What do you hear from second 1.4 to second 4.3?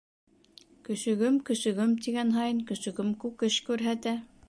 көсөгөм» тигән һайын көсөгөм күкеш күрһәтә.